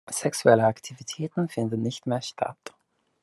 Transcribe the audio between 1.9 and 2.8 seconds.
mehr statt.